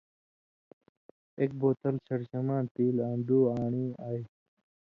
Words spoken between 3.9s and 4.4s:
آئ۔